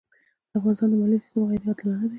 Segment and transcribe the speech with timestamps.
[0.49, 2.09] د افغانستان د مالیې سېستم غیرې عادلانه دی.